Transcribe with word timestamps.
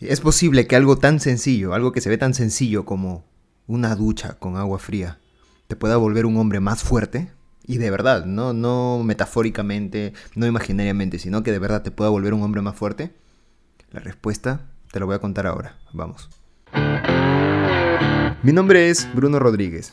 Es 0.00 0.22
posible 0.22 0.66
que 0.66 0.76
algo 0.76 0.96
tan 0.96 1.20
sencillo, 1.20 1.74
algo 1.74 1.92
que 1.92 2.00
se 2.00 2.08
ve 2.08 2.16
tan 2.16 2.32
sencillo 2.32 2.86
como 2.86 3.24
una 3.66 3.94
ducha 3.94 4.38
con 4.38 4.56
agua 4.56 4.78
fría, 4.78 5.18
te 5.68 5.76
pueda 5.76 5.98
volver 5.98 6.24
un 6.24 6.38
hombre 6.38 6.58
más 6.58 6.82
fuerte. 6.82 7.30
Y 7.66 7.76
de 7.76 7.90
verdad, 7.90 8.24
no, 8.24 8.54
no 8.54 9.02
metafóricamente, 9.04 10.14
no 10.34 10.46
imaginariamente, 10.46 11.18
sino 11.18 11.42
que 11.42 11.52
de 11.52 11.58
verdad 11.58 11.82
te 11.82 11.90
pueda 11.90 12.08
volver 12.08 12.32
un 12.32 12.42
hombre 12.42 12.62
más 12.62 12.76
fuerte. 12.76 13.12
La 13.90 14.00
respuesta 14.00 14.70
te 14.90 15.00
la 15.00 15.04
voy 15.04 15.16
a 15.16 15.20
contar 15.20 15.46
ahora. 15.46 15.76
Vamos. 15.92 16.30
Mi 18.42 18.52
nombre 18.52 18.88
es 18.88 19.06
Bruno 19.14 19.38
Rodríguez 19.38 19.92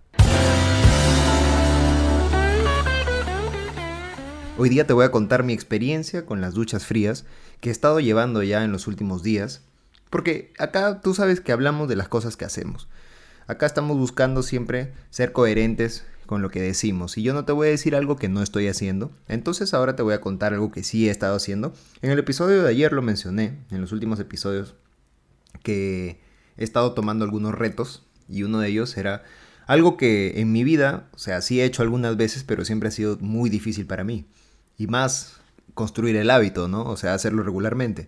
Hoy 4.63 4.69
día 4.69 4.85
te 4.85 4.93
voy 4.93 5.05
a 5.05 5.09
contar 5.09 5.41
mi 5.41 5.53
experiencia 5.53 6.23
con 6.27 6.39
las 6.39 6.53
duchas 6.53 6.85
frías 6.85 7.25
que 7.61 7.69
he 7.69 7.71
estado 7.71 7.99
llevando 7.99 8.43
ya 8.43 8.63
en 8.63 8.71
los 8.71 8.85
últimos 8.85 9.23
días. 9.23 9.63
Porque 10.11 10.53
acá 10.59 11.01
tú 11.01 11.15
sabes 11.15 11.41
que 11.41 11.51
hablamos 11.51 11.89
de 11.89 11.95
las 11.95 12.07
cosas 12.07 12.37
que 12.37 12.45
hacemos. 12.45 12.87
Acá 13.47 13.65
estamos 13.65 13.97
buscando 13.97 14.43
siempre 14.43 14.93
ser 15.09 15.31
coherentes 15.31 16.05
con 16.27 16.43
lo 16.43 16.51
que 16.51 16.61
decimos. 16.61 17.17
Y 17.17 17.23
yo 17.23 17.33
no 17.33 17.43
te 17.43 17.53
voy 17.53 17.69
a 17.69 17.71
decir 17.71 17.95
algo 17.95 18.17
que 18.17 18.29
no 18.29 18.43
estoy 18.43 18.67
haciendo. 18.67 19.11
Entonces 19.27 19.73
ahora 19.73 19.95
te 19.95 20.03
voy 20.03 20.13
a 20.13 20.21
contar 20.21 20.53
algo 20.53 20.71
que 20.71 20.83
sí 20.83 21.07
he 21.07 21.11
estado 21.11 21.37
haciendo. 21.37 21.73
En 22.03 22.11
el 22.11 22.19
episodio 22.19 22.61
de 22.61 22.69
ayer 22.69 22.93
lo 22.93 23.01
mencioné, 23.01 23.57
en 23.71 23.81
los 23.81 23.91
últimos 23.91 24.19
episodios, 24.19 24.75
que 25.63 26.19
he 26.57 26.63
estado 26.63 26.93
tomando 26.93 27.25
algunos 27.25 27.55
retos. 27.55 28.05
Y 28.29 28.43
uno 28.43 28.59
de 28.59 28.67
ellos 28.67 28.95
era 28.95 29.23
algo 29.65 29.97
que 29.97 30.39
en 30.39 30.51
mi 30.51 30.63
vida, 30.63 31.09
o 31.13 31.17
sea, 31.17 31.41
sí 31.41 31.59
he 31.59 31.65
hecho 31.65 31.81
algunas 31.81 32.15
veces, 32.15 32.43
pero 32.43 32.63
siempre 32.63 32.89
ha 32.89 32.91
sido 32.91 33.17
muy 33.21 33.49
difícil 33.49 33.87
para 33.87 34.03
mí. 34.03 34.27
Y 34.77 34.87
más 34.87 35.37
construir 35.73 36.15
el 36.15 36.29
hábito, 36.29 36.67
¿no? 36.67 36.83
O 36.83 36.97
sea, 36.97 37.13
hacerlo 37.13 37.43
regularmente. 37.43 38.07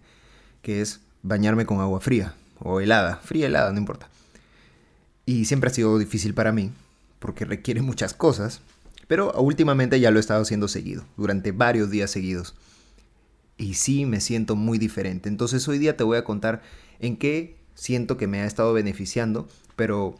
Que 0.61 0.81
es 0.81 1.01
bañarme 1.21 1.65
con 1.65 1.79
agua 1.79 1.99
fría 1.99 2.35
o 2.59 2.79
helada. 2.79 3.17
Fría, 3.17 3.47
helada, 3.47 3.71
no 3.71 3.79
importa. 3.79 4.09
Y 5.25 5.45
siempre 5.45 5.69
ha 5.69 5.73
sido 5.73 5.97
difícil 5.97 6.33
para 6.33 6.51
mí, 6.51 6.71
porque 7.19 7.45
requiere 7.45 7.81
muchas 7.81 8.13
cosas, 8.13 8.61
pero 9.07 9.31
últimamente 9.33 9.99
ya 9.99 10.11
lo 10.11 10.17
he 10.17 10.19
estado 10.19 10.41
haciendo 10.41 10.67
seguido, 10.67 11.05
durante 11.15 11.51
varios 11.51 11.89
días 11.89 12.11
seguidos. 12.11 12.55
Y 13.57 13.75
sí 13.75 14.05
me 14.05 14.19
siento 14.19 14.55
muy 14.55 14.77
diferente. 14.77 15.29
Entonces 15.29 15.67
hoy 15.67 15.77
día 15.77 15.95
te 15.95 16.03
voy 16.03 16.17
a 16.17 16.23
contar 16.23 16.61
en 16.99 17.15
qué 17.17 17.57
siento 17.75 18.17
que 18.17 18.27
me 18.27 18.41
ha 18.41 18.45
estado 18.45 18.73
beneficiando, 18.73 19.47
pero 19.75 20.15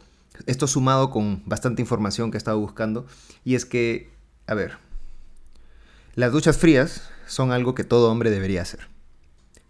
esto 0.46 0.66
sumado 0.66 1.10
con 1.10 1.42
bastante 1.46 1.82
información 1.82 2.30
que 2.30 2.36
he 2.36 2.38
estado 2.38 2.58
buscando, 2.58 3.06
y 3.44 3.54
es 3.54 3.64
que, 3.64 4.10
a 4.46 4.54
ver, 4.54 4.78
las 6.14 6.32
duchas 6.32 6.56
frías 6.56 7.08
son 7.26 7.52
algo 7.52 7.74
que 7.74 7.84
todo 7.84 8.10
hombre 8.10 8.30
debería 8.30 8.62
hacer. 8.62 8.88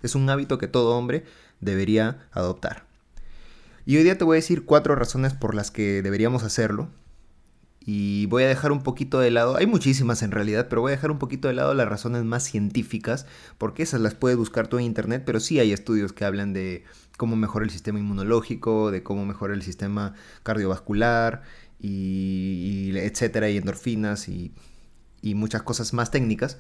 Es 0.03 0.15
un 0.15 0.29
hábito 0.29 0.59
que 0.59 0.69
todo 0.69 0.97
hombre 0.97 1.25
debería 1.61 2.27
adoptar. 2.33 2.87
Y 3.87 3.97
hoy 3.97 4.03
día 4.03 4.19
te 4.19 4.25
voy 4.25 4.37
a 4.37 4.41
decir 4.41 4.65
cuatro 4.65 4.95
razones 4.95 5.35
por 5.35 5.55
las 5.55 5.71
que 5.71 6.03
deberíamos 6.03 6.43
hacerlo. 6.43 6.91
Y 7.87 8.27
voy 8.27 8.45
a 8.45 8.49
dejar 8.49 8.73
un 8.73 8.83
poquito 8.83 9.21
de 9.21 9.31
lado, 9.31 9.57
hay 9.57 9.67
muchísimas 9.67 10.23
en 10.23 10.31
realidad, 10.31 10.69
pero 10.71 10.81
voy 10.81 10.93
a 10.93 10.97
dejar 10.97 11.11
un 11.11 11.19
poquito 11.19 11.49
de 11.49 11.55
lado 11.55 11.75
las 11.75 11.87
razones 11.87 12.25
más 12.25 12.43
científicas, 12.43 13.27
porque 13.59 13.83
esas 13.83 14.01
las 14.01 14.15
puedes 14.15 14.39
buscar 14.39 14.69
tú 14.69 14.79
en 14.79 14.87
internet, 14.87 15.25
pero 15.27 15.39
sí 15.39 15.61
hay 15.61 15.71
estudios 15.71 16.15
que 16.15 16.25
hablan 16.25 16.55
de 16.55 16.85
cómo 17.19 17.37
mejora 17.37 17.67
el 17.67 17.71
sistema 17.71 17.99
inmunológico, 17.99 18.91
de 18.91 19.03
cómo 19.03 19.27
mejora 19.27 19.53
el 19.53 19.61
sistema 19.61 20.15
cardiovascular, 20.45 21.43
y, 21.79 22.97
etcétera, 22.97 23.51
y 23.51 23.59
endorfinas 23.59 24.31
y, 24.31 24.55
y 25.25 25.35
muchas 25.35 25.63
cosas 25.63 25.95
más 25.95 26.11
técnicas. 26.11 26.59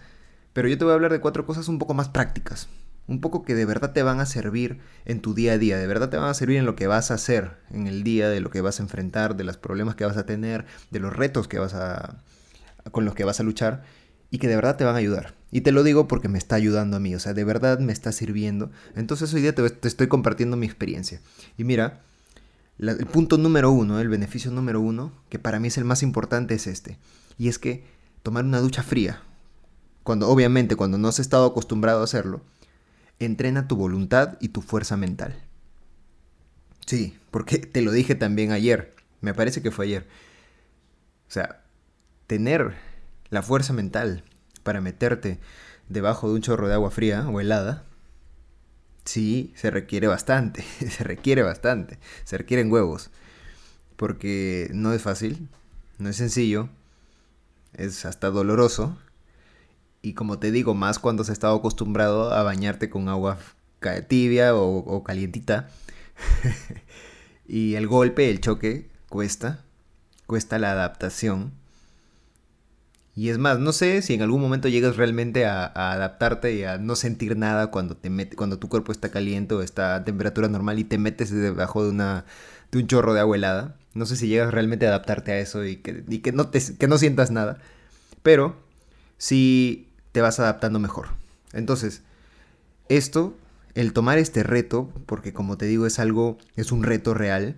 Pero 0.54 0.69
yo 0.69 0.78
te 0.78 0.84
voy 0.84 0.92
a 0.92 0.94
hablar 0.94 1.12
de 1.12 1.20
cuatro 1.20 1.44
cosas 1.44 1.69
un 1.69 1.78
poco 1.78 1.92
más 1.92 2.08
prácticas, 2.08 2.69
un 3.06 3.20
poco 3.20 3.42
que 3.42 3.54
de 3.54 3.66
verdad 3.66 3.92
te 3.92 4.02
van 4.02 4.20
a 4.20 4.26
servir 4.26 4.78
en 5.04 5.20
tu 5.20 5.34
día 5.34 5.52
a 5.52 5.58
día, 5.58 5.76
de 5.76 5.86
verdad 5.86 6.08
te 6.08 6.16
van 6.16 6.30
a 6.30 6.34
servir 6.34 6.56
en 6.56 6.64
lo 6.64 6.75
que 6.75 6.86
vas 6.86 7.10
a 7.10 7.14
hacer 7.14 7.58
en 7.70 7.86
el 7.86 8.02
día, 8.02 8.30
de 8.30 8.41
lo 8.41 8.50
que 8.50 8.62
vas 8.62 8.80
a 8.80 8.82
enfrentar, 8.82 9.36
de 9.36 9.44
los 9.44 9.58
problemas 9.58 9.97
que 9.97 10.06
vas 10.06 10.16
a 10.16 10.25
tener, 10.25 10.64
de 10.91 10.98
los 10.98 11.14
retos 11.14 11.47
que 11.47 11.58
vas 11.58 11.75
a 11.75 12.22
con 12.91 13.04
los 13.04 13.14
que 13.14 13.25
vas 13.25 13.41
a 13.41 13.42
luchar 13.42 13.82
y 14.30 14.38
que 14.38 14.48
de 14.48 14.56
verdad 14.56 14.76
te 14.76 14.84
van 14.84 14.94
a 14.94 14.98
ayudar. 14.98 15.34
Y 15.50 15.60
te 15.60 15.70
lo 15.70 15.82
digo 15.82 16.08
porque 16.08 16.28
me 16.28 16.38
está 16.38 16.56
ayudando 16.56 16.96
a 16.96 17.00
mí, 17.00 17.14
o 17.14 17.20
sea, 17.20 17.34
de 17.34 17.44
verdad 17.44 17.81
me 17.81 17.92
está 17.92 18.12
sirviendo. 18.12 18.70
Entonces 18.96 19.32
hoy 19.34 19.42
día 19.42 19.54
te, 19.54 19.66
estoy 19.86 20.06
compartiendo 20.06 20.56
mi 20.56 20.64
experiencia. 20.64 21.20
Y 21.58 21.64
mira, 21.64 22.02
el 22.78 23.06
punto 23.06 23.36
número 23.36 23.70
uno, 23.70 24.00
el 24.00 24.08
beneficio 24.08 24.50
número 24.50 24.81
uno, 24.81 25.12
que 25.28 25.38
para 25.38 25.60
mí 25.60 25.69
es 25.69 25.76
el 25.76 25.84
más 25.84 26.02
importante, 26.02 26.54
es 26.54 26.66
este. 26.66 26.98
Y 27.36 27.48
es 27.48 27.58
que 27.58 27.84
tomar 28.24 28.44
una 28.46 28.58
ducha 28.58 28.82
fría, 28.82 29.20
cuando 30.02 30.30
obviamente 30.30 30.76
cuando 30.76 30.96
no 30.96 31.08
has 31.08 31.18
estado 31.18 31.44
acostumbrado 31.44 32.00
a 32.00 32.04
hacerlo, 32.04 32.40
entrena 33.18 33.68
tu 33.68 33.76
voluntad 33.76 34.38
y 34.40 34.48
tu 34.48 34.62
fuerza 34.62 34.96
mental. 34.96 35.36
Sí, 36.86 37.18
porque 37.30 37.58
te 37.58 37.82
lo 37.82 37.92
dije 37.92 38.14
también 38.14 38.50
ayer, 38.50 38.94
me 39.20 39.34
parece 39.34 39.60
que 39.60 39.70
fue 39.70 39.84
ayer. 39.84 40.06
O 41.28 41.30
sea, 41.30 41.62
tener 42.26 42.74
la 43.28 43.42
fuerza 43.42 43.74
mental 43.74 44.24
para 44.62 44.80
meterte 44.80 45.38
debajo 45.90 46.28
de 46.28 46.36
un 46.36 46.40
chorro 46.40 46.66
de 46.66 46.74
agua 46.74 46.90
fría 46.90 47.28
o 47.28 47.40
helada, 47.42 47.84
sí, 49.04 49.52
se 49.54 49.70
requiere 49.70 50.06
bastante, 50.06 50.62
se 50.90 51.04
requiere 51.04 51.42
bastante, 51.42 51.98
se 52.24 52.38
requieren 52.38 52.72
huevos, 52.72 53.10
porque 53.96 54.70
no 54.72 54.94
es 54.94 55.02
fácil, 55.02 55.50
no 55.98 56.08
es 56.08 56.16
sencillo, 56.16 56.70
es 57.76 58.04
hasta 58.04 58.30
doloroso 58.30 58.96
y 60.04 60.12
como 60.12 60.38
te 60.38 60.50
digo, 60.50 60.74
más 60.74 60.98
cuando 60.98 61.22
has 61.22 61.30
estado 61.30 61.56
acostumbrado 61.56 62.34
a 62.34 62.42
bañarte 62.42 62.90
con 62.90 63.08
agua 63.08 63.38
tibia 64.06 64.54
o, 64.54 65.02
calientita. 65.02 65.70
y 67.48 67.74
el 67.74 67.86
golpe, 67.86 68.30
el 68.30 68.42
choque, 68.42 68.90
cuesta. 69.08 69.64
Cuesta 70.26 70.58
la 70.58 70.72
adaptación. 70.72 71.52
Y 73.16 73.30
es 73.30 73.38
más, 73.38 73.60
no 73.60 73.72
sé 73.72 74.02
si 74.02 74.12
en 74.12 74.20
algún 74.20 74.42
momento 74.42 74.68
llegas 74.68 74.96
realmente 74.96 75.46
a, 75.46 75.64
adaptarte 75.92 76.52
y 76.54 76.64
a 76.64 76.76
no 76.76 76.96
sentir 76.96 77.38
nada 77.38 77.70
cuando, 77.70 77.96
te 77.96 78.10
cuando 78.36 78.58
tu 78.58 78.68
cuerpo 78.68 78.92
está 78.92 79.10
caliente 79.10 79.54
o 79.54 79.62
está 79.62 79.94
a 79.94 80.04
temperatura 80.04 80.48
normal 80.48 80.78
y 80.78 80.84
te 80.84 80.98
metes 80.98 81.30
debajo 81.30 81.82
de, 81.82 81.90
una, 81.90 82.26
de 82.70 82.78
un 82.78 82.86
chorro 82.88 83.14
de 83.14 83.20
agua 83.20 83.36
helada. 83.36 83.76
No 83.94 84.06
sé 84.06 84.16
si 84.16 84.28
llegas 84.28 84.53
realmente 84.53 84.87
a 84.87 84.91
adaptarte 84.91 85.32
a 85.32 85.38
eso 85.38 85.65
y 85.65 85.77
que, 85.77 86.05
que, 86.21 86.32
no, 86.32 86.50
que 86.50 86.60
sientas 86.60 87.31
nada. 87.31 87.59
Pero 88.22 88.56
si 89.19 89.88
te 90.12 90.20
vas 90.20 90.41
adaptando 90.41 90.79
mejor. 90.79 91.08
Entonces, 91.52 92.02
esto, 92.88 93.37
el 93.75 93.93
tomar 93.93 94.19
este 94.19 94.43
reto, 94.43 94.93
porque 95.06 95.32
como 95.32 95.56
te 95.56 95.67
digo 95.67 95.87
es 95.87 95.99
algo, 95.99 96.38
es 96.56 96.73
un 96.73 96.82
reto 96.82 97.14
real, 97.14 97.56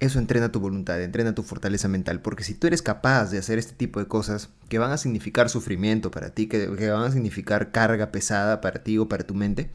eso 0.00 0.18
entrena 0.18 0.52
tu 0.52 0.60
voluntad, 0.60 1.02
entrena 1.02 1.34
tu 1.34 1.42
fortaleza 1.42 1.88
mental, 1.88 2.20
porque 2.20 2.44
si 2.44 2.54
tú 2.54 2.66
eres 2.66 2.82
capaz 2.82 3.30
de 3.30 3.38
hacer 3.38 3.58
este 3.58 3.74
tipo 3.74 4.00
de 4.00 4.06
cosas 4.06 4.50
que 4.68 4.78
van 4.78 4.92
a 4.92 4.98
significar 4.98 5.48
sufrimiento 5.48 6.10
para 6.10 6.30
ti, 6.30 6.46
que, 6.46 6.66
van 6.68 7.04
a 7.04 7.12
significar 7.12 7.70
carga 7.70 8.12
pesada 8.12 8.60
para 8.60 8.82
ti 8.82 8.98
o 8.98 9.08
para 9.08 9.24
tu 9.24 9.34
mente, 9.34 9.70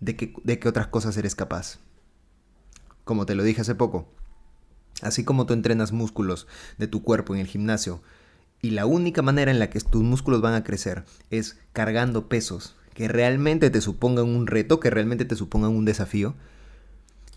¿de 0.00 0.16
qué, 0.16 0.34
¿de 0.42 0.58
qué 0.58 0.68
otras 0.68 0.88
cosas 0.88 1.16
eres 1.16 1.34
capaz? 1.34 1.78
Como 3.04 3.26
te 3.26 3.34
lo 3.34 3.42
dije 3.42 3.60
hace 3.60 3.74
poco, 3.74 4.08
así 5.02 5.24
como 5.24 5.46
tú 5.46 5.54
entrenas 5.54 5.92
músculos 5.92 6.46
de 6.78 6.86
tu 6.86 7.02
cuerpo 7.02 7.34
en 7.34 7.40
el 7.40 7.46
gimnasio, 7.46 8.00
y 8.62 8.70
la 8.70 8.86
única 8.86 9.20
manera 9.20 9.50
en 9.50 9.58
la 9.58 9.68
que 9.68 9.78
tus 9.80 10.02
músculos 10.02 10.40
van 10.40 10.54
a 10.54 10.64
crecer 10.64 11.04
es 11.30 11.58
cargando 11.74 12.28
pesos 12.28 12.76
que 12.94 13.08
realmente 13.08 13.68
te 13.68 13.80
supongan 13.80 14.26
un 14.26 14.46
reto, 14.46 14.80
que 14.80 14.88
realmente 14.88 15.24
te 15.24 15.36
supongan 15.36 15.72
un 15.72 15.84
desafío. 15.84 16.34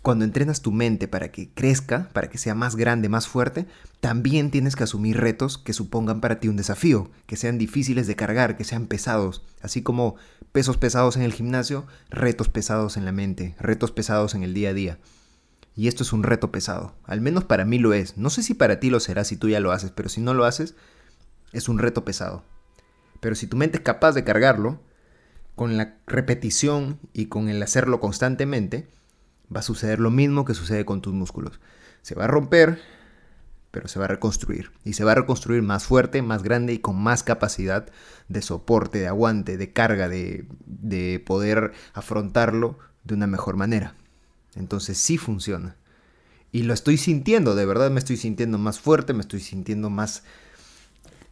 cuando 0.00 0.24
entrenas 0.24 0.62
tu 0.62 0.72
mente 0.72 1.08
para 1.08 1.30
que 1.32 1.50
crezca, 1.50 2.08
para 2.14 2.30
que 2.30 2.38
sea 2.38 2.54
más 2.54 2.76
grande, 2.76 3.08
más 3.10 3.28
fuerte, 3.28 3.66
también 4.00 4.50
tienes 4.50 4.76
que 4.76 4.84
asumir 4.84 5.18
retos 5.18 5.58
que 5.58 5.72
supongan 5.74 6.20
para 6.20 6.40
ti 6.40 6.48
un 6.48 6.56
desafío, 6.56 7.10
que 7.26 7.36
sean 7.36 7.58
difíciles 7.58 8.06
de 8.06 8.16
cargar, 8.16 8.56
que 8.56 8.64
sean 8.64 8.86
pesados, 8.86 9.42
así 9.60 9.82
como 9.82 10.14
pesos 10.52 10.78
pesados 10.78 11.16
en 11.16 11.22
el 11.22 11.34
gimnasio, 11.34 11.86
retos 12.08 12.48
pesados 12.48 12.96
en 12.96 13.04
la 13.04 13.12
mente, 13.12 13.54
retos 13.58 13.90
pesados 13.90 14.34
en 14.34 14.44
el 14.44 14.54
día 14.54 14.70
a 14.70 14.74
día. 14.74 14.98
Y 15.78 15.86
esto 15.86 16.02
es 16.02 16.12
un 16.12 16.24
reto 16.24 16.50
pesado, 16.50 16.96
al 17.04 17.20
menos 17.20 17.44
para 17.44 17.64
mí 17.64 17.78
lo 17.78 17.92
es. 17.92 18.16
No 18.16 18.30
sé 18.30 18.42
si 18.42 18.52
para 18.52 18.80
ti 18.80 18.90
lo 18.90 18.98
será 18.98 19.22
si 19.22 19.36
tú 19.36 19.48
ya 19.48 19.60
lo 19.60 19.70
haces, 19.70 19.92
pero 19.92 20.08
si 20.08 20.20
no 20.20 20.34
lo 20.34 20.44
haces, 20.44 20.74
es 21.52 21.68
un 21.68 21.78
reto 21.78 22.04
pesado. 22.04 22.42
Pero 23.20 23.36
si 23.36 23.46
tu 23.46 23.56
mente 23.56 23.76
es 23.76 23.84
capaz 23.84 24.10
de 24.10 24.24
cargarlo, 24.24 24.80
con 25.54 25.76
la 25.76 25.96
repetición 26.08 26.98
y 27.12 27.26
con 27.26 27.48
el 27.48 27.62
hacerlo 27.62 28.00
constantemente, 28.00 28.88
va 29.54 29.60
a 29.60 29.62
suceder 29.62 30.00
lo 30.00 30.10
mismo 30.10 30.44
que 30.44 30.54
sucede 30.54 30.84
con 30.84 31.00
tus 31.00 31.14
músculos. 31.14 31.60
Se 32.02 32.16
va 32.16 32.24
a 32.24 32.26
romper, 32.26 32.80
pero 33.70 33.86
se 33.86 34.00
va 34.00 34.06
a 34.06 34.08
reconstruir. 34.08 34.72
Y 34.82 34.94
se 34.94 35.04
va 35.04 35.12
a 35.12 35.14
reconstruir 35.14 35.62
más 35.62 35.84
fuerte, 35.84 36.22
más 36.22 36.42
grande 36.42 36.72
y 36.72 36.80
con 36.80 37.00
más 37.00 37.22
capacidad 37.22 37.86
de 38.26 38.42
soporte, 38.42 38.98
de 38.98 39.06
aguante, 39.06 39.56
de 39.56 39.72
carga, 39.72 40.08
de, 40.08 40.48
de 40.66 41.22
poder 41.24 41.70
afrontarlo 41.94 42.80
de 43.04 43.14
una 43.14 43.28
mejor 43.28 43.54
manera. 43.54 43.94
Entonces 44.54 44.98
sí 44.98 45.18
funciona. 45.18 45.76
Y 46.50 46.62
lo 46.62 46.74
estoy 46.74 46.96
sintiendo, 46.96 47.54
de 47.54 47.66
verdad 47.66 47.90
me 47.90 47.98
estoy 47.98 48.16
sintiendo 48.16 48.58
más 48.58 48.80
fuerte, 48.80 49.12
me 49.12 49.20
estoy 49.20 49.40
sintiendo 49.40 49.90
más... 49.90 50.22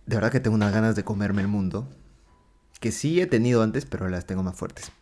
De 0.05 0.15
verdad 0.17 0.31
que 0.31 0.41
tengo 0.41 0.55
unas 0.55 0.73
ganas 0.73 0.95
de 0.95 1.05
comerme 1.05 1.43
el 1.43 1.49
mundo. 1.49 1.89
Que 2.81 2.93
sí 2.93 3.21
he 3.21 3.27
tenido 3.27 3.63
antes, 3.63 3.87
pero 3.87 4.09
las 4.09 4.27
tengo 4.27 4.43
más 4.43 4.57
fuertes. 4.57 4.93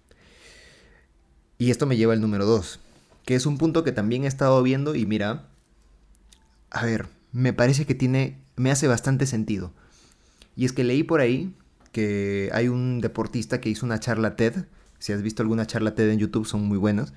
Y 1.58 1.70
esto 1.70 1.86
me 1.86 1.96
lleva 1.96 2.12
al 2.12 2.20
número 2.20 2.46
2 2.46 2.80
que 3.24 3.34
es 3.34 3.46
un 3.46 3.58
punto 3.58 3.84
que 3.84 3.92
también 3.92 4.24
he 4.24 4.26
estado 4.26 4.62
viendo 4.62 4.94
y 4.94 5.06
mira, 5.06 5.48
a 6.70 6.84
ver, 6.84 7.06
me 7.32 7.52
parece 7.52 7.86
que 7.86 7.94
tiene, 7.94 8.38
me 8.56 8.70
hace 8.70 8.86
bastante 8.86 9.26
sentido. 9.26 9.72
Y 10.56 10.64
es 10.66 10.72
que 10.72 10.84
leí 10.84 11.02
por 11.02 11.20
ahí 11.20 11.54
que 11.92 12.50
hay 12.52 12.68
un 12.68 13.00
deportista 13.00 13.60
que 13.60 13.70
hizo 13.70 13.86
una 13.86 14.00
charla 14.00 14.36
TED, 14.36 14.66
si 14.98 15.12
has 15.12 15.22
visto 15.22 15.42
alguna 15.42 15.66
charla 15.66 15.94
TED 15.94 16.10
en 16.10 16.18
YouTube 16.18 16.46
son 16.46 16.64
muy 16.64 16.78
buenas, 16.78 17.12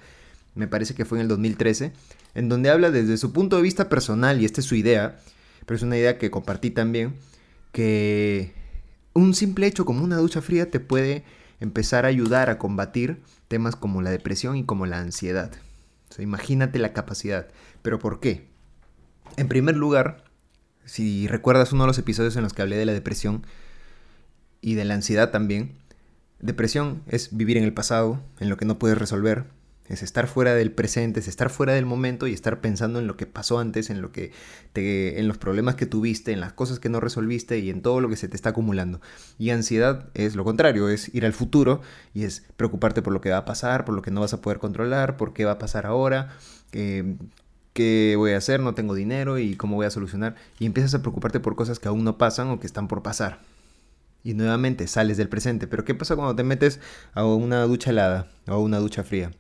me 0.58 0.68
parece 0.68 0.94
que 0.94 1.06
fue 1.06 1.18
en 1.18 1.24
el 1.24 1.28
2013, 1.30 1.94
en 2.36 2.50
donde 2.50 2.70
habla 2.70 2.92
desde 2.92 3.18
su 3.18 3.32
punto 3.32 3.56
de 3.56 3.62
vista 3.62 3.90
personal, 3.90 4.42
y 4.42 4.46
esta 4.46 4.62
es 4.62 4.68
su 4.68 4.76
idea, 4.76 5.20
pero 5.66 5.78
es 5.78 5.84
una 5.84 5.98
idea 5.98 6.18
que 6.18 6.32
compartí 6.32 6.72
también, 6.72 7.16
que 7.72 8.54
un 9.14 9.34
simple 9.34 9.68
hecho 9.68 9.86
como 9.86 10.04
una 10.04 10.18
ducha 10.18 10.42
fría 10.42 10.70
te 10.70 10.80
puede 10.80 11.24
empezar 11.60 12.06
a 12.06 12.10
ayudar 12.10 12.50
a 12.50 12.58
combatir 12.58 13.22
temas 13.48 13.76
como 13.76 14.02
la 14.02 14.10
depresión 14.10 14.58
y 14.58 14.66
como 14.66 14.86
la 14.86 15.00
ansiedad 15.00 15.52
imagínate 16.20 16.80
la 16.80 16.94
capacidad. 16.94 17.48
¿Pero 17.82 18.00
por 18.00 18.20
qué? 18.20 18.48
En 19.36 19.48
primer 19.48 19.76
lugar, 19.76 20.24
si 20.86 21.28
recuerdas 21.28 21.74
uno 21.74 21.84
de 21.84 21.88
los 21.88 21.98
episodios 21.98 22.36
en 22.36 22.44
los 22.44 22.54
que 22.54 22.62
hablé 22.62 22.78
de 22.78 22.86
la 22.86 22.94
depresión 22.94 23.46
y 24.62 24.76
de 24.76 24.86
la 24.86 24.96
ansiedad 24.96 25.32
también, 25.32 25.76
depresión 26.40 27.04
es 27.08 27.36
vivir 27.36 27.58
en 27.58 27.64
el 27.64 27.74
pasado, 27.74 28.22
en 28.40 28.50
lo 28.50 28.58
que 28.58 28.66
no 28.66 28.80
puedes 28.80 28.98
resolver, 28.98 29.46
es 29.90 30.04
estar 30.04 30.28
fuera 30.28 30.54
del 30.54 30.72
presente, 30.72 31.20
es 31.20 31.28
estar 31.28 31.50
fuera 31.50 31.74
del 31.74 31.86
momento 31.86 32.28
y 32.28 32.34
estar 32.34 32.60
pensando 32.60 33.00
en 33.00 33.08
lo 33.08 33.18
que 33.18 33.26
pasó 33.26 33.60
antes, 33.60 33.90
en 33.90 34.02
lo 34.02 34.12
que 34.12 34.32
te, 34.74 35.20
en 35.20 35.28
los 35.28 35.38
problemas 35.38 35.76
que 35.76 35.86
tuviste, 35.86 36.32
en 36.32 36.40
las 36.40 36.54
cosas 36.54 36.80
que 36.80 36.90
no 36.90 37.00
resolviste 37.00 37.60
y 37.60 37.70
en 37.70 37.82
todo 37.82 38.02
lo 38.02 38.10
que 38.10 38.16
se 38.16 38.28
te 38.28 38.36
está 38.36 38.50
acumulando. 38.50 39.02
Y 39.38 39.52
ansiedad 39.52 40.10
es 40.14 40.36
lo 40.36 40.44
contrario, 40.44 40.90
es 40.90 41.14
ir 41.14 41.26
al 41.26 41.34
futuro 41.34 41.82
y 42.14 42.24
es 42.24 42.44
preocuparte 42.58 43.02
por 43.02 43.14
lo 43.14 43.22
que 43.22 43.30
va 43.30 43.38
a 43.38 43.46
pasar, 43.46 43.86
por 43.86 43.96
lo 43.96 44.02
que 44.02 44.12
no 44.12 44.22
vas 44.22 44.34
a 44.34 44.42
poder 44.42 44.60
controlar, 44.60 45.18
por 45.18 45.34
qué 45.34 45.46
va 45.46 45.54
a 45.54 45.60
pasar 45.60 45.86
ahora, 45.86 46.36
eh, 46.74 47.16
qué 47.74 48.16
voy 48.18 48.32
a 48.32 48.38
hacer, 48.38 48.60
no 48.60 48.74
tengo 48.74 48.96
dinero 48.96 49.38
y 49.38 49.56
cómo 49.56 49.76
voy 49.76 49.86
a 49.86 49.92
solucionar. 49.92 50.36
Y 50.60 50.66
empiezas 50.66 50.94
a 50.96 51.02
preocuparte 51.02 51.40
por 51.40 51.56
cosas 51.56 51.80
que 51.80 51.88
aún 51.88 52.04
no 52.04 52.18
pasan 52.18 52.50
o 52.50 52.60
que 52.60 52.68
están 52.68 52.88
por 52.88 53.04
pasar. 53.04 53.40
Y 54.24 54.34
nuevamente 54.34 54.88
sales 54.88 55.16
del 55.18 55.30
presente. 55.30 55.68
Pero 55.68 55.86
¿qué 55.86 55.96
pasa 55.96 56.16
cuando 56.16 56.36
te 56.36 56.44
metes 56.44 56.80
a 57.14 57.24
una 57.24 57.62
ducha 57.64 57.92
helada 57.92 58.28
o 58.48 58.54
a 58.54 58.60
una 58.60 58.80
ducha 58.80 59.04
fría? 59.04 59.32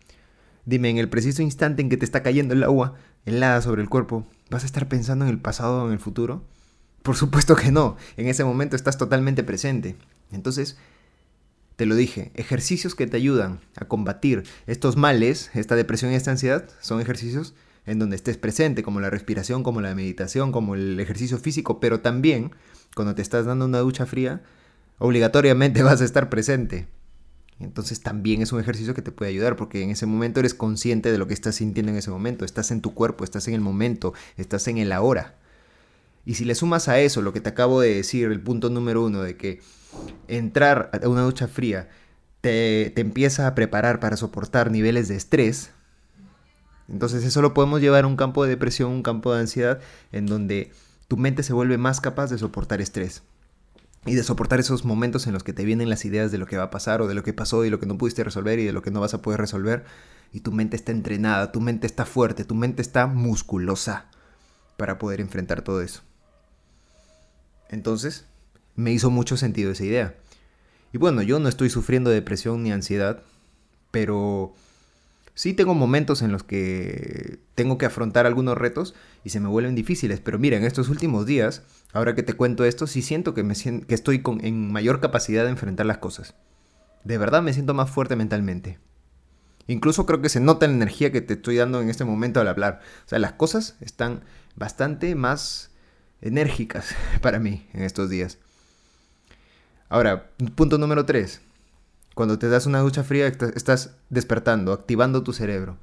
Dime, 0.68 0.90
en 0.90 0.98
el 0.98 1.08
preciso 1.08 1.42
instante 1.42 1.82
en 1.82 1.88
que 1.88 1.96
te 1.96 2.04
está 2.04 2.22
cayendo 2.22 2.54
el 2.54 2.62
agua 2.62 2.96
helada 3.26 3.62
sobre 3.62 3.82
el 3.82 3.88
cuerpo, 3.88 4.28
¿vas 4.50 4.64
a 4.64 4.66
estar 4.66 4.90
pensando 4.90 5.24
en 5.24 5.32
el 5.32 5.40
pasado 5.40 5.84
o 5.84 5.88
en 5.88 5.94
el 5.94 6.00
futuro? 6.00 6.44
Por 7.04 7.16
supuesto 7.16 7.56
que 7.56 7.72
no, 7.72 7.96
en 8.18 8.28
ese 8.28 8.44
momento 8.44 8.76
estás 8.76 8.98
totalmente 8.98 9.46
presente. 9.46 9.96
Entonces, 10.30 10.76
te 11.78 11.86
lo 11.86 11.96
dije, 11.96 12.32
ejercicios 12.36 12.96
que 12.96 13.08
te 13.08 13.16
ayudan 13.16 13.62
a 13.78 13.86
combatir 13.86 14.44
estos 14.66 14.98
males, 14.98 15.52
esta 15.54 15.78
depresión 15.78 16.12
y 16.12 16.16
esta 16.16 16.32
ansiedad, 16.32 16.68
son 16.82 17.00
ejercicios 17.00 17.54
en 17.86 17.98
donde 17.98 18.18
estés 18.18 18.36
presente, 18.36 18.84
como 18.84 19.00
la 19.00 19.10
respiración, 19.10 19.64
como 19.64 19.80
la 19.80 19.96
meditación, 19.96 20.52
como 20.52 20.76
el 20.76 21.00
ejercicio 21.00 21.38
físico, 21.38 21.80
pero 21.80 22.02
también 22.02 22.52
cuando 22.94 23.16
te 23.16 23.22
estás 23.22 23.46
dando 23.46 23.64
una 23.64 23.80
ducha 23.80 24.06
fría, 24.06 24.42
obligatoriamente 24.98 25.82
vas 25.84 26.02
a 26.02 26.06
estar 26.06 26.28
presente. 26.28 26.90
Entonces 27.60 28.02
también 28.02 28.42
es 28.42 28.52
un 28.52 28.60
ejercicio 28.60 28.94
que 28.94 29.02
te 29.02 29.12
puede 29.12 29.32
ayudar 29.32 29.56
porque 29.56 29.82
en 29.82 29.90
ese 29.90 30.06
momento 30.06 30.40
eres 30.40 30.54
consciente 30.54 31.12
de 31.12 31.18
lo 31.18 31.28
que 31.28 31.34
estás 31.34 31.56
sintiendo 31.56 31.92
en 31.92 31.98
ese 31.98 32.12
momento, 32.12 32.46
estás 32.46 32.70
en 32.72 32.82
tu 32.82 32.94
cuerpo, 32.94 33.24
estás 33.24 33.48
en 33.48 33.56
el 33.56 33.62
momento, 33.62 34.14
estás 34.38 34.68
en 34.68 34.78
el 34.78 34.92
ahora. 34.92 35.36
Y 36.26 36.36
si 36.36 36.46
le 36.46 36.56
sumas 36.56 36.88
a 36.88 37.00
eso 37.00 37.22
lo 37.22 37.34
que 37.34 37.42
te 37.42 37.50
acabo 37.50 37.82
de 37.82 37.96
decir, 37.96 38.30
el 38.32 38.42
punto 38.42 38.70
número 38.70 39.06
uno, 39.06 39.22
de 39.24 39.38
que 39.38 39.62
entrar 40.28 40.92
a 40.94 41.08
una 41.08 41.22
ducha 41.22 41.48
fría 41.48 41.90
te, 42.42 42.92
te 42.94 43.02
empieza 43.02 43.48
a 43.48 43.56
preparar 43.56 44.00
para 44.00 44.18
soportar 44.18 44.70
niveles 44.70 45.08
de 45.08 45.16
estrés, 45.16 45.72
entonces 46.90 47.24
eso 47.24 47.42
lo 47.42 47.54
podemos 47.54 47.82
llevar 47.82 48.04
a 48.04 48.08
un 48.08 48.18
campo 48.18 48.44
de 48.44 48.52
depresión, 48.52 48.92
un 48.92 49.04
campo 49.04 49.34
de 49.34 49.42
ansiedad, 49.42 49.80
en 50.12 50.26
donde 50.28 50.72
tu 51.08 51.18
mente 51.18 51.44
se 51.44 51.54
vuelve 51.54 51.78
más 51.78 52.02
capaz 52.02 52.30
de 52.30 52.38
soportar 52.38 52.82
estrés 52.82 53.24
y 54.08 54.16
de 54.16 54.24
soportar 54.24 54.60
esos 54.60 54.86
momentos 54.86 55.28
en 55.28 55.34
los 55.34 55.44
que 55.44 55.54
te 55.54 55.66
vienen 55.66 55.90
las 55.90 56.06
ideas 56.06 56.32
de 56.32 56.38
lo 56.38 56.46
que 56.46 56.58
va 56.58 56.64
a 56.64 56.70
pasar 56.70 57.02
o 57.02 57.08
de 57.08 57.14
lo 57.14 57.24
que 57.24 57.34
pasó 57.34 57.66
y 57.66 57.70
lo 57.70 57.80
que 57.80 57.86
no 57.86 57.98
pudiste 57.98 58.24
resolver 58.24 58.58
y 58.60 58.66
de 58.66 58.72
lo 58.72 58.82
que 58.82 58.92
no 58.92 59.02
vas 59.02 59.14
a 59.14 59.22
poder 59.22 59.40
resolver. 59.40 59.86
Y 60.34 60.42
tu 60.42 60.52
mente 60.52 60.76
está 60.76 60.92
entrenada, 60.92 61.52
tu 61.52 61.62
mente 61.62 61.88
está 61.88 62.06
fuerte, 62.06 62.44
tu 62.44 62.56
mente 62.56 62.82
está 62.82 63.08
musculosa 63.08 64.06
para 64.78 64.98
poder 64.98 65.22
enfrentar 65.22 65.62
todo 65.62 65.82
eso. 65.82 66.02
Entonces, 67.70 68.26
me 68.76 68.92
hizo 68.92 69.10
mucho 69.10 69.38
sentido 69.38 69.72
esa 69.72 69.84
idea. 69.84 70.16
Y 70.94 70.98
bueno, 70.98 71.22
yo 71.22 71.40
no 71.40 71.50
estoy 71.50 71.70
sufriendo 71.70 72.10
depresión 72.10 72.64
ni 72.64 72.72
ansiedad, 72.72 73.22
pero 73.92 74.56
Sí 75.38 75.54
tengo 75.54 75.76
momentos 75.76 76.24
en 76.24 76.32
los 76.32 76.42
que 76.42 77.38
tengo 77.54 77.78
que 77.78 77.86
afrontar 77.86 78.26
algunos 78.26 78.58
retos 78.58 78.96
y 79.24 79.30
se 79.30 79.40
me 79.40 79.48
vuelven 79.48 79.76
difíciles, 79.76 80.20
pero 80.20 80.40
mira, 80.40 80.58
en 80.58 80.64
estos 80.64 80.90
últimos 80.90 81.28
días, 81.28 81.62
ahora 81.94 82.16
que 82.16 82.24
te 82.24 82.34
cuento 82.34 82.66
esto, 82.66 82.88
sí 82.88 83.02
siento 83.02 83.34
que, 83.34 83.44
me 83.44 83.56
que 83.56 83.96
estoy 83.96 84.22
con, 84.22 84.44
en 84.44 84.72
mayor 84.72 85.00
capacidad 85.00 85.44
de 85.44 85.50
enfrentar 85.50 85.86
las 85.86 85.98
cosas. 85.98 86.36
De 87.04 87.18
verdad 87.18 87.42
me 87.42 87.54
siento 87.54 87.74
más 87.74 87.90
fuerte 87.90 88.16
mentalmente. 88.16 88.80
Incluso 89.68 90.06
creo 90.06 90.22
que 90.22 90.30
se 90.30 90.40
nota 90.40 90.68
la 90.68 90.74
energía 90.74 91.12
que 91.12 91.22
te 91.22 91.34
estoy 91.34 91.58
dando 91.58 91.82
en 91.82 91.90
este 91.90 92.06
momento 92.06 92.40
al 92.40 92.48
hablar. 92.48 92.82
O 93.06 93.10
sea, 93.10 93.20
las 93.20 93.34
cosas 93.34 93.76
están 93.82 94.24
bastante 94.56 95.14
más 95.16 95.72
enérgicas 96.22 96.96
para 97.22 97.40
mí 97.40 97.68
en 97.74 97.84
estos 97.84 98.10
días. 98.10 98.38
Ahora, 99.90 100.32
punto 100.56 100.78
número 100.78 101.06
3. 101.06 101.42
Cuando 102.16 102.40
te 102.40 102.50
das 102.50 102.66
una 102.66 102.80
ducha 102.80 103.04
fría 103.04 103.28
estás 103.28 103.96
despertando, 104.10 104.74
activando 104.74 105.24
tu 105.24 105.34
cerebro. 105.34 105.78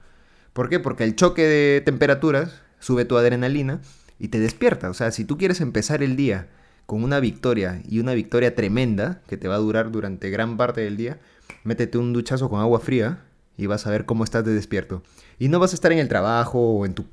¿Por 0.52 0.68
qué? 0.68 0.80
Porque 0.80 1.04
el 1.04 1.14
choque 1.14 1.42
de 1.42 1.80
temperaturas 1.80 2.60
sube 2.80 3.04
tu 3.04 3.16
adrenalina 3.16 3.80
y 4.18 4.28
te 4.28 4.40
despierta. 4.40 4.90
O 4.90 4.94
sea, 4.94 5.10
si 5.10 5.24
tú 5.24 5.38
quieres 5.38 5.60
empezar 5.60 6.02
el 6.02 6.16
día 6.16 6.48
con 6.86 7.02
una 7.02 7.20
victoria 7.20 7.80
y 7.88 7.98
una 7.98 8.14
victoria 8.14 8.54
tremenda 8.54 9.22
que 9.26 9.36
te 9.36 9.48
va 9.48 9.56
a 9.56 9.58
durar 9.58 9.90
durante 9.90 10.30
gran 10.30 10.56
parte 10.56 10.82
del 10.82 10.96
día, 10.96 11.18
métete 11.64 11.98
un 11.98 12.12
duchazo 12.12 12.48
con 12.48 12.60
agua 12.60 12.80
fría 12.80 13.20
y 13.56 13.66
vas 13.66 13.86
a 13.86 13.90
ver 13.90 14.04
cómo 14.04 14.24
estás 14.24 14.44
de 14.44 14.54
despierto. 14.54 15.02
Y 15.38 15.48
no 15.48 15.58
vas 15.58 15.72
a 15.72 15.74
estar 15.74 15.92
en 15.92 15.98
el 15.98 16.08
trabajo 16.08 16.58
o 16.58 16.86
en 16.86 16.94
tu, 16.94 17.06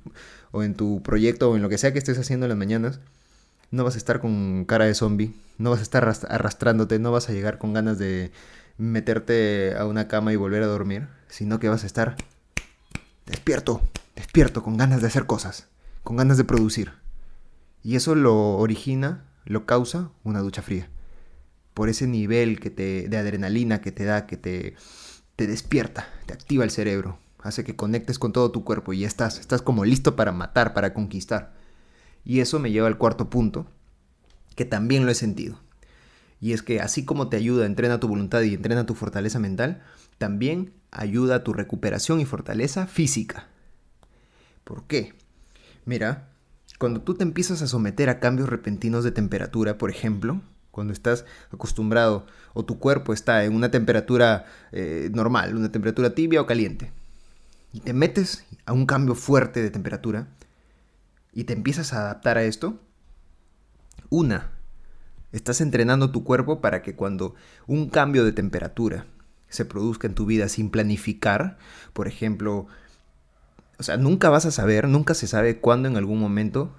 o 0.52 0.64
en 0.64 0.76
tu 0.76 1.02
proyecto 1.02 1.52
o 1.52 1.56
en 1.56 1.62
lo 1.62 1.70
que 1.70 1.78
sea 1.78 1.94
que 1.94 2.00
estés 2.00 2.20
haciendo 2.20 2.46
en 2.46 2.50
las 2.50 2.58
mañanas. 2.58 3.00
No 3.72 3.84
vas 3.84 3.96
a 3.96 3.98
estar 3.98 4.20
con 4.20 4.66
cara 4.66 4.86
de 4.86 4.94
zombie, 4.94 5.34
no 5.58 5.70
vas 5.70 5.80
a 5.80 5.84
estar 5.84 6.04
arrastrándote, 6.04 7.00
no 7.00 7.12
vas 7.12 7.30
a 7.30 7.34
llegar 7.34 7.58
con 7.58 7.74
ganas 7.74 7.98
de 7.98 8.32
meterte 8.78 9.76
a 9.78 9.86
una 9.86 10.08
cama 10.08 10.34
y 10.34 10.36
volver 10.36 10.64
a 10.64 10.68
dormir, 10.68 11.08
sino 11.30 11.60
que 11.60 11.70
vas 11.70 11.84
a 11.84 11.88
estar 11.88 12.16
despierto, 13.26 13.82
despierto, 14.16 14.64
con 14.64 14.76
ganas 14.76 15.02
de 15.02 15.08
hacer 15.08 15.26
cosas, 15.26 15.68
con 16.04 16.18
ganas 16.18 16.38
de 16.38 16.44
producir. 16.44 16.94
Y 17.84 17.96
eso 17.96 18.16
lo 18.16 18.58
origina, 18.58 19.26
lo 19.46 19.66
causa 19.66 20.12
una 20.24 20.40
ducha 20.40 20.62
fría. 20.62 20.90
Por 21.74 21.90
ese 21.90 22.08
nivel 22.08 22.60
que 22.60 22.70
te, 22.70 23.08
de 23.08 23.18
adrenalina 23.18 23.82
que 23.82 23.92
te 23.92 24.04
da, 24.04 24.28
que 24.28 24.38
te, 24.38 24.76
te 25.36 25.48
despierta, 25.48 26.08
te 26.26 26.34
activa 26.34 26.64
el 26.64 26.72
cerebro, 26.72 27.18
hace 27.40 27.64
que 27.64 27.76
conectes 27.76 28.20
con 28.20 28.34
todo 28.34 28.52
tu 28.52 28.64
cuerpo 28.64 28.94
y 28.94 29.00
ya 29.00 29.08
estás, 29.08 29.40
estás 29.40 29.62
como 29.62 29.86
listo 29.86 30.16
para 30.16 30.32
matar, 30.32 30.74
para 30.74 30.94
conquistar. 30.94 31.54
Y 32.24 32.40
eso 32.40 32.60
me 32.60 32.72
lleva 32.72 32.88
al 32.88 32.98
cuarto 32.98 33.30
punto, 33.30 33.68
que 34.56 34.66
también 34.66 35.06
lo 35.06 35.12
he 35.12 35.16
sentido. 35.16 35.60
Y 36.40 36.54
es 36.54 36.64
que 36.64 36.82
así 36.82 37.06
como 37.06 37.30
te 37.30 37.38
ayuda, 37.38 37.66
entrena 37.66 38.00
tu 38.00 38.08
voluntad 38.08 38.42
y 38.42 38.56
entrena 38.56 38.86
tu 38.86 38.96
fortaleza 38.96 39.40
mental, 39.40 39.84
también 40.18 40.74
ayuda 40.92 41.36
a 41.36 41.44
tu 41.44 41.54
recuperación 41.54 42.20
y 42.20 42.26
fortaleza 42.26 42.88
física. 42.88 43.48
¿Por 44.64 44.86
qué? 44.86 45.14
Mira, 45.86 46.30
cuando 46.78 47.02
tú 47.02 47.16
te 47.16 47.24
empiezas 47.24 47.62
a 47.62 47.68
someter 47.68 48.10
a 48.10 48.20
cambios 48.20 48.50
repentinos 48.50 49.04
de 49.04 49.12
temperatura, 49.12 49.78
por 49.78 49.90
ejemplo, 49.90 50.42
cuando 50.72 50.94
estás 50.94 51.26
acostumbrado 51.52 52.26
o 52.54 52.66
tu 52.66 52.80
cuerpo 52.80 53.14
está 53.14 53.44
en 53.44 53.56
una 53.56 53.72
temperatura 53.72 54.46
eh, 54.72 55.10
normal, 55.14 55.56
una 55.56 55.72
temperatura 55.72 56.16
tibia 56.16 56.42
o 56.42 56.46
caliente, 56.46 56.92
y 57.74 57.82
te 57.82 57.94
metes 57.94 58.46
a 58.66 58.74
un 58.74 58.86
cambio 58.86 59.16
fuerte 59.16 59.62
de 59.62 59.70
temperatura 59.70 60.28
y 61.34 61.46
te 61.46 61.54
empiezas 61.54 61.94
a 61.94 62.02
adaptar 62.02 62.38
a 62.38 62.44
esto, 62.44 62.80
una, 64.10 64.52
estás 65.32 65.62
entrenando 65.62 66.12
tu 66.12 66.24
cuerpo 66.24 66.62
para 66.62 66.82
que 66.82 66.96
cuando 66.96 67.36
un 67.68 67.90
cambio 67.90 68.26
de 68.26 68.34
temperatura 68.34 69.06
se 69.48 69.66
produzca 69.66 70.08
en 70.08 70.16
tu 70.16 70.26
vida 70.26 70.50
sin 70.50 70.70
planificar, 70.70 71.58
por 71.94 72.08
ejemplo, 72.08 72.68
o 73.82 73.84
sea, 73.84 73.98
nunca 73.98 74.30
vas 74.30 74.46
a 74.46 74.52
saber, 74.52 74.88
nunca 74.88 75.16
se 75.16 75.26
sabe 75.26 75.58
cuándo 75.58 75.90
en 75.90 75.98
algún 75.98 76.20
momento 76.20 76.72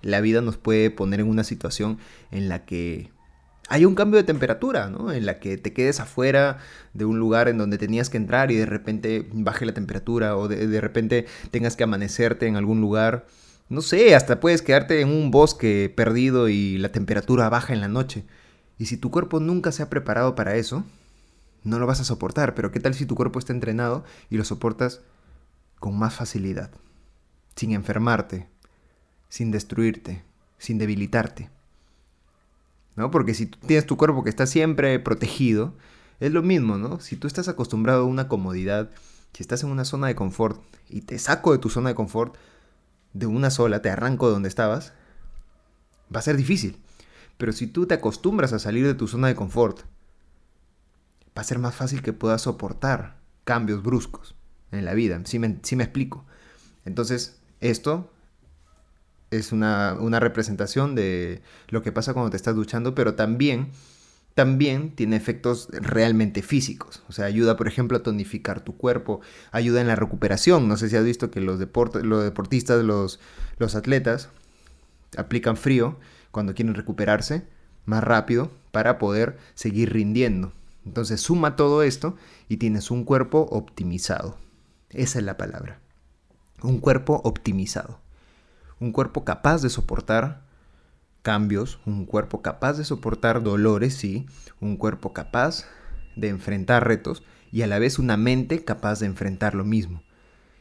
la 0.00 0.20
vida 0.20 0.42
nos 0.42 0.56
puede 0.56 0.92
poner 0.92 1.18
en 1.18 1.28
una 1.28 1.42
situación 1.42 1.98
en 2.30 2.48
la 2.48 2.64
que 2.64 3.10
hay 3.68 3.84
un 3.84 3.96
cambio 3.96 4.18
de 4.18 4.22
temperatura, 4.22 4.88
¿no? 4.88 5.10
En 5.10 5.26
la 5.26 5.40
que 5.40 5.58
te 5.58 5.72
quedes 5.72 5.98
afuera 5.98 6.58
de 6.94 7.04
un 7.04 7.18
lugar 7.18 7.48
en 7.48 7.58
donde 7.58 7.78
tenías 7.78 8.10
que 8.10 8.16
entrar 8.16 8.52
y 8.52 8.54
de 8.54 8.64
repente 8.64 9.28
baje 9.32 9.66
la 9.66 9.74
temperatura 9.74 10.36
o 10.36 10.46
de, 10.46 10.68
de, 10.68 10.80
repente 10.80 11.26
tengas 11.50 11.74
que 11.74 11.82
amanecerte 11.82 12.46
en 12.46 12.54
algún 12.54 12.80
lugar. 12.80 13.26
No 13.68 13.82
sé, 13.82 14.14
hasta 14.14 14.38
puedes 14.38 14.62
quedarte 14.62 15.00
en 15.00 15.08
un 15.08 15.32
bosque 15.32 15.92
perdido 15.96 16.48
y 16.48 16.78
la 16.78 16.92
temperatura 16.92 17.48
baja 17.48 17.72
en 17.72 17.80
la 17.80 17.88
noche. 17.88 18.24
Y 18.78 18.86
si 18.86 18.96
tu 18.96 19.10
cuerpo 19.10 19.40
nunca 19.40 19.72
se 19.72 19.82
ha 19.82 19.90
preparado 19.90 20.36
para 20.36 20.54
eso, 20.54 20.84
no 21.64 21.80
lo 21.80 21.88
vas 21.88 21.98
a 21.98 22.04
soportar. 22.04 22.54
Pero 22.54 22.70
¿qué 22.70 22.78
tal 22.78 22.94
si 22.94 23.04
tu 23.04 23.16
cuerpo 23.16 23.40
está 23.40 23.52
entrenado 23.52 24.04
y 24.30 24.36
lo 24.36 24.44
soportas 24.44 25.00
con 25.78 25.98
más 25.98 26.14
facilidad? 26.14 26.70
Sin 27.54 27.72
enfermarte, 27.72 28.48
sin 29.28 29.50
destruirte, 29.50 30.24
sin 30.58 30.78
debilitarte. 30.78 31.50
¿no? 32.96 33.10
Porque 33.10 33.34
si 33.34 33.46
tú 33.46 33.58
tienes 33.66 33.86
tu 33.86 33.96
cuerpo 33.96 34.24
que 34.24 34.30
está 34.30 34.46
siempre 34.46 34.98
protegido, 34.98 35.74
es 36.18 36.32
lo 36.32 36.42
mismo, 36.42 36.78
¿no? 36.78 36.98
Si 37.00 37.16
tú 37.16 37.26
estás 37.26 37.46
acostumbrado 37.48 38.02
a 38.02 38.06
una 38.06 38.26
comodidad, 38.26 38.90
si 39.34 39.42
estás 39.42 39.62
en 39.62 39.70
una 39.70 39.84
zona 39.84 40.06
de 40.06 40.14
confort 40.14 40.62
y 40.88 41.02
te 41.02 41.18
saco 41.18 41.52
de 41.52 41.58
tu 41.58 41.68
zona 41.68 41.90
de 41.90 41.94
confort 41.94 42.34
de 43.12 43.26
una 43.26 43.50
sola, 43.50 43.82
te 43.82 43.90
arranco 43.90 44.26
de 44.26 44.32
donde 44.32 44.48
estabas, 44.48 44.94
va 46.14 46.20
a 46.20 46.22
ser 46.22 46.36
difícil. 46.36 46.80
Pero 47.36 47.52
si 47.52 47.66
tú 47.66 47.86
te 47.86 47.94
acostumbras 47.94 48.54
a 48.54 48.58
salir 48.58 48.86
de 48.86 48.94
tu 48.94 49.08
zona 49.08 49.28
de 49.28 49.34
confort, 49.34 49.80
va 51.36 51.42
a 51.42 51.44
ser 51.44 51.58
más 51.58 51.74
fácil 51.74 52.02
que 52.02 52.14
puedas 52.14 52.42
soportar 52.42 53.18
cambios 53.44 53.82
bruscos 53.82 54.34
en 54.72 54.84
la 54.84 54.94
vida. 54.94 55.20
Si 55.24 55.38
me, 55.38 55.48
me 55.48 55.84
explico. 55.84 56.24
Entonces, 56.84 57.38
esto 57.60 58.10
es 59.30 59.52
una, 59.52 60.20
representación 60.20 60.94
de 60.94 61.42
lo 61.68 61.82
que 61.82 61.92
pasa 61.92 62.14
cuando 62.14 62.30
te 62.30 62.36
estás 62.36 62.54
duchando, 62.54 62.94
pero 62.94 63.14
también, 63.14 63.70
también 64.34 64.90
tiene 64.94 65.16
efectos 65.16 65.68
realmente 65.72 66.42
físicos. 66.42 67.02
O 67.08 67.12
sea, 67.12 67.26
ayuda, 67.26 67.56
por 67.56 67.68
ejemplo, 67.68 67.98
a 67.98 68.02
tonificar 68.02 68.60
tu 68.60 68.76
cuerpo, 68.76 69.20
ayuda 69.52 69.80
en 69.80 69.88
la 69.88 69.96
recuperación. 69.96 70.68
No 70.68 70.76
sé 70.76 70.88
si 70.88 70.96
has 70.96 71.04
visto 71.04 71.30
que 71.30 71.40
los, 71.40 71.58
los 71.58 72.24
deportistas, 72.24 72.84
los, 72.84 73.20
los 73.58 73.74
atletas, 73.74 74.28
aplican 75.16 75.56
frío 75.56 75.98
cuando 76.30 76.54
quieren 76.54 76.74
recuperarse 76.74 77.44
más 77.84 78.02
rápido 78.04 78.50
para 78.72 78.98
poder 78.98 79.38
seguir 79.54 79.92
rindiendo. 79.92 80.52
Entonces 80.84 81.20
suma 81.20 81.56
todo 81.56 81.82
esto 81.82 82.16
y 82.48 82.58
tienes 82.58 82.90
un 82.90 83.04
cuerpo 83.04 83.48
optimizado. 83.50 84.36
Esa 84.90 85.18
es 85.18 85.24
la 85.24 85.36
palabra. 85.36 85.80
Un 86.62 86.80
cuerpo 86.80 87.20
optimizado 87.24 88.00
un 88.80 88.92
cuerpo 88.92 89.24
capaz 89.24 89.62
de 89.62 89.70
soportar 89.70 90.42
cambios, 91.22 91.80
un 91.86 92.06
cuerpo 92.06 92.42
capaz 92.42 92.74
de 92.74 92.84
soportar 92.84 93.42
dolores, 93.42 93.94
sí, 93.94 94.26
un 94.60 94.76
cuerpo 94.76 95.12
capaz 95.12 95.64
de 96.14 96.28
enfrentar 96.28 96.86
retos 96.86 97.22
y 97.50 97.62
a 97.62 97.66
la 97.66 97.78
vez 97.78 97.98
una 97.98 98.16
mente 98.16 98.64
capaz 98.64 99.00
de 99.00 99.06
enfrentar 99.06 99.54
lo 99.54 99.64
mismo. 99.64 100.02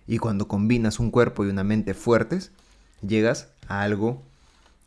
Y 0.07 0.17
cuando 0.17 0.47
combinas 0.47 0.99
un 0.99 1.11
cuerpo 1.11 1.45
y 1.45 1.49
una 1.49 1.63
mente 1.63 1.93
fuertes, 1.93 2.51
llegas 3.01 3.49
a 3.67 3.81
algo 3.81 4.23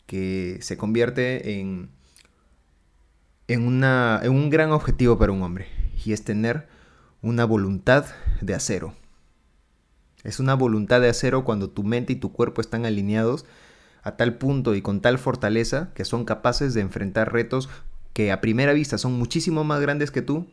que 0.06 0.58
se 0.62 0.76
convierte 0.76 1.60
en, 1.60 1.90
en, 3.46 3.66
una, 3.66 4.20
en 4.22 4.32
un 4.32 4.48
gran 4.48 4.70
objetivo 4.72 5.18
para 5.18 5.32
un 5.32 5.42
hombre, 5.42 5.66
y 6.04 6.12
es 6.12 6.24
tener 6.24 6.68
una 7.20 7.44
voluntad 7.44 8.06
de 8.40 8.54
acero. 8.54 8.94
Es 10.28 10.40
una 10.40 10.52
voluntad 10.52 11.00
de 11.00 11.08
acero 11.08 11.42
cuando 11.42 11.70
tu 11.70 11.84
mente 11.84 12.12
y 12.12 12.16
tu 12.16 12.32
cuerpo 12.32 12.60
están 12.60 12.84
alineados 12.84 13.46
a 14.02 14.18
tal 14.18 14.36
punto 14.36 14.74
y 14.74 14.82
con 14.82 15.00
tal 15.00 15.16
fortaleza 15.16 15.90
que 15.94 16.04
son 16.04 16.26
capaces 16.26 16.74
de 16.74 16.82
enfrentar 16.82 17.32
retos 17.32 17.70
que 18.12 18.30
a 18.30 18.42
primera 18.42 18.74
vista 18.74 18.98
son 18.98 19.14
muchísimo 19.14 19.64
más 19.64 19.80
grandes 19.80 20.10
que 20.10 20.20
tú, 20.20 20.46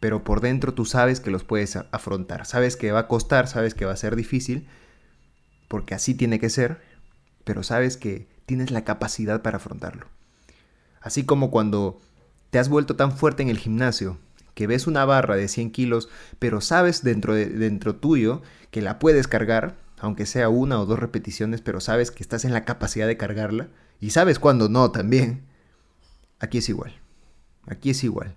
pero 0.00 0.24
por 0.24 0.40
dentro 0.40 0.72
tú 0.72 0.86
sabes 0.86 1.20
que 1.20 1.30
los 1.30 1.44
puedes 1.44 1.76
afrontar. 1.76 2.46
Sabes 2.46 2.78
que 2.78 2.92
va 2.92 3.00
a 3.00 3.08
costar, 3.08 3.46
sabes 3.46 3.74
que 3.74 3.84
va 3.84 3.92
a 3.92 3.96
ser 3.96 4.16
difícil, 4.16 4.66
porque 5.68 5.94
así 5.94 6.14
tiene 6.14 6.38
que 6.38 6.48
ser, 6.48 6.80
pero 7.44 7.62
sabes 7.62 7.98
que 7.98 8.26
tienes 8.46 8.70
la 8.70 8.84
capacidad 8.84 9.42
para 9.42 9.58
afrontarlo. 9.58 10.06
Así 11.02 11.24
como 11.24 11.50
cuando 11.50 12.00
te 12.48 12.58
has 12.58 12.70
vuelto 12.70 12.96
tan 12.96 13.12
fuerte 13.12 13.42
en 13.42 13.50
el 13.50 13.58
gimnasio 13.58 14.16
que 14.60 14.66
ves 14.66 14.86
una 14.86 15.06
barra 15.06 15.36
de 15.36 15.48
100 15.48 15.70
kilos, 15.70 16.10
pero 16.38 16.60
sabes 16.60 17.02
dentro, 17.02 17.32
de, 17.32 17.46
dentro 17.46 17.96
tuyo 17.96 18.42
que 18.70 18.82
la 18.82 18.98
puedes 18.98 19.26
cargar, 19.26 19.74
aunque 19.98 20.26
sea 20.26 20.50
una 20.50 20.78
o 20.78 20.84
dos 20.84 20.98
repeticiones, 20.98 21.62
pero 21.62 21.80
sabes 21.80 22.10
que 22.10 22.22
estás 22.22 22.44
en 22.44 22.52
la 22.52 22.66
capacidad 22.66 23.06
de 23.06 23.16
cargarla, 23.16 23.68
y 24.00 24.10
sabes 24.10 24.38
cuándo 24.38 24.68
no 24.68 24.90
también, 24.90 25.46
aquí 26.40 26.58
es 26.58 26.68
igual. 26.68 26.92
Aquí 27.68 27.88
es 27.88 28.04
igual. 28.04 28.36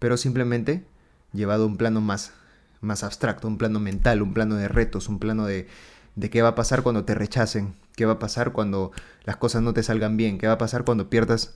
Pero 0.00 0.16
simplemente 0.16 0.84
llevado 1.32 1.62
a 1.62 1.66
un 1.68 1.76
plano 1.76 2.00
más, 2.00 2.32
más 2.80 3.04
abstracto, 3.04 3.46
un 3.46 3.56
plano 3.56 3.78
mental, 3.78 4.22
un 4.22 4.34
plano 4.34 4.56
de 4.56 4.66
retos, 4.66 5.08
un 5.08 5.20
plano 5.20 5.46
de, 5.46 5.68
de 6.16 6.28
qué 6.28 6.42
va 6.42 6.48
a 6.48 6.54
pasar 6.56 6.82
cuando 6.82 7.04
te 7.04 7.14
rechacen, 7.14 7.76
qué 7.94 8.04
va 8.04 8.14
a 8.14 8.18
pasar 8.18 8.50
cuando 8.50 8.90
las 9.22 9.36
cosas 9.36 9.62
no 9.62 9.74
te 9.74 9.84
salgan 9.84 10.16
bien, 10.16 10.38
qué 10.38 10.48
va 10.48 10.54
a 10.54 10.58
pasar 10.58 10.84
cuando 10.84 11.08
pierdas 11.08 11.54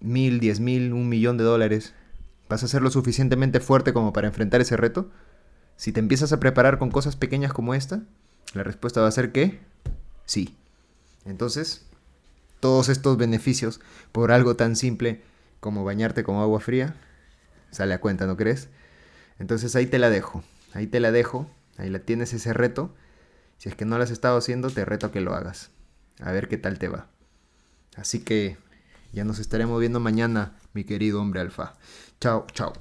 mil, 0.00 0.40
diez 0.40 0.60
mil, 0.60 0.94
un 0.94 1.10
millón 1.10 1.36
de 1.36 1.44
dólares 1.44 1.92
¿Vas 2.48 2.62
a 2.62 2.68
ser 2.68 2.82
lo 2.82 2.90
suficientemente 2.90 3.60
fuerte 3.60 3.92
como 3.92 4.12
para 4.12 4.28
enfrentar 4.28 4.60
ese 4.60 4.76
reto? 4.76 5.10
Si 5.76 5.92
te 5.92 6.00
empiezas 6.00 6.32
a 6.32 6.40
preparar 6.40 6.78
con 6.78 6.90
cosas 6.90 7.16
pequeñas 7.16 7.52
como 7.52 7.74
esta, 7.74 8.02
la 8.54 8.62
respuesta 8.62 9.00
va 9.00 9.08
a 9.08 9.12
ser 9.12 9.32
que 9.32 9.60
sí. 10.24 10.56
Entonces, 11.24 11.86
todos 12.60 12.88
estos 12.88 13.16
beneficios 13.16 13.80
por 14.12 14.32
algo 14.32 14.56
tan 14.56 14.76
simple 14.76 15.22
como 15.60 15.84
bañarte 15.84 16.22
con 16.22 16.36
agua 16.36 16.60
fría, 16.60 16.94
sale 17.70 17.94
a 17.94 18.00
cuenta, 18.00 18.26
¿no 18.26 18.36
crees? 18.36 18.68
Entonces 19.38 19.76
ahí 19.76 19.86
te 19.86 19.98
la 19.98 20.10
dejo, 20.10 20.42
ahí 20.72 20.86
te 20.86 21.00
la 21.00 21.12
dejo, 21.12 21.50
ahí 21.76 21.90
la 21.90 21.98
tienes 21.98 22.32
ese 22.32 22.52
reto. 22.52 22.94
Si 23.58 23.68
es 23.68 23.74
que 23.74 23.84
no 23.84 23.98
lo 23.98 24.04
has 24.04 24.10
estado 24.10 24.38
haciendo, 24.38 24.70
te 24.70 24.84
reto 24.84 25.06
a 25.06 25.12
que 25.12 25.20
lo 25.20 25.34
hagas. 25.34 25.70
A 26.20 26.32
ver 26.32 26.48
qué 26.48 26.56
tal 26.56 26.78
te 26.78 26.88
va. 26.88 27.08
Así 27.96 28.20
que 28.20 28.56
ya 29.12 29.24
nos 29.24 29.38
estaremos 29.38 29.80
viendo 29.80 30.00
mañana, 30.00 30.56
mi 30.74 30.84
querido 30.84 31.20
hombre 31.20 31.40
alfa. 31.40 31.74
Chao, 32.20 32.46
chao. 32.54 32.72